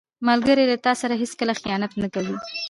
ملګری 0.27 0.65
له 0.71 0.77
تا 0.85 0.93
سره 1.01 1.13
هیڅکله 1.21 1.53
خیانت 1.61 1.91
نه 2.01 2.07
کوي 2.13 2.35